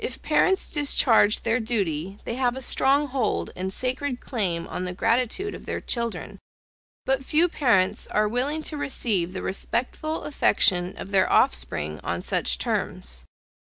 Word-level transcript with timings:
If 0.03 0.23
parents 0.23 0.67
discharge 0.67 1.41
their 1.43 1.59
duty 1.59 2.17
they 2.25 2.33
have 2.33 2.55
a 2.55 2.61
strong 2.61 3.05
hold 3.09 3.51
and 3.55 3.71
sacred 3.71 4.19
claim 4.19 4.65
on 4.67 4.83
the 4.85 4.95
gratitude 4.95 5.53
of 5.53 5.67
their 5.67 5.79
children; 5.79 6.39
but 7.05 7.23
few 7.23 7.47
parents 7.47 8.07
are 8.07 8.27
willing 8.27 8.63
to 8.63 8.77
receive 8.77 9.31
the 9.33 9.43
respectful 9.43 10.23
affection 10.23 10.97
of 10.97 11.11
their 11.11 11.31
offspring 11.31 11.99
on 12.03 12.23
such 12.23 12.57
terms. 12.57 13.25